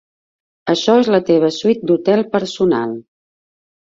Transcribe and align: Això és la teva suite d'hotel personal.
Això 0.73 0.95
és 1.01 1.11
la 1.15 1.21
teva 1.29 1.51
suite 1.57 1.91
d'hotel 1.91 2.25
personal. 2.33 2.97